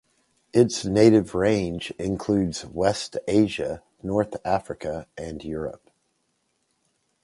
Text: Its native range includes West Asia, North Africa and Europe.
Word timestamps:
Its 0.51 0.83
native 0.83 1.35
range 1.35 1.91
includes 1.99 2.65
West 2.65 3.19
Asia, 3.27 3.83
North 4.01 4.35
Africa 4.43 5.05
and 5.15 5.43
Europe. 5.43 5.91